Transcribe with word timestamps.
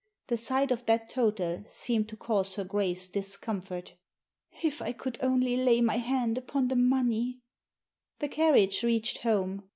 The 0.29 0.37
sight 0.37 0.71
of 0.71 0.87
that 0.87 1.11
total 1.11 1.63
seemed 1.67 2.09
to 2.09 2.17
cause 2.17 2.55
her 2.55 2.63
Grace 2.63 3.07
discomfort. 3.07 3.93
"If 4.63 4.81
I 4.81 4.93
could 4.93 5.19
only 5.21 5.55
lay 5.55 5.79
my 5.79 5.97
hand 5.97 6.39
upon 6.39 6.69
the 6.69 6.75
money 6.75 7.37
I" 7.37 7.41
The 8.21 8.29
carriage 8.29 8.81
reached 8.81 9.19
home. 9.19 9.69